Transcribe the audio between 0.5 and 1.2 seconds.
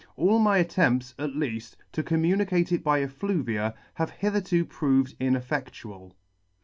attempts,